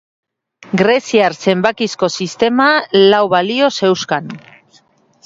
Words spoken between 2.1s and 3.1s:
sisteman